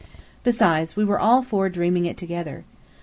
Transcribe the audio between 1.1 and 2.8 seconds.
all four dreaming it together.